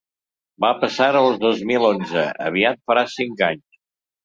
Va 0.63 0.71
passar 0.83 1.09
el 1.19 1.37
dos 1.43 1.61
mil 1.73 1.87
onze: 1.91 2.25
aviat 2.49 2.83
farà 2.91 3.07
cinc 3.19 3.47
anys. 3.53 3.81